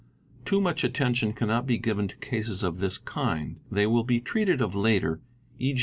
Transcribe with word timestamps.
Too 0.45 0.59
much 0.59 0.83
attention 0.83 1.31
cannot 1.33 1.67
be 1.67 1.77
given 1.77 2.07
to 2.07 2.17
cases 2.17 2.63
of 2.63 2.79
this 2.79 2.97
kind; 2.97 3.59
they 3.71 3.83
5 3.83 3.91
will 3.91 4.03
be 4.03 4.19
treated 4.19 4.59
of 4.59 4.73
later, 4.73 5.21
e. 5.59 5.77